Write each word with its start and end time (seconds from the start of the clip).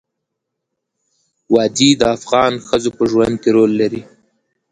وادي 1.53 1.89
د 1.99 2.03
افغان 2.15 2.53
ښځو 2.67 2.89
په 2.97 3.03
ژوند 3.11 3.35
کې 3.41 3.49
رول 3.57 3.71
لري. 3.81 4.01